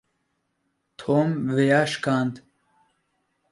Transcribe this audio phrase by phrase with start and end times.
[0.99, 2.33] Tom vêya şikand.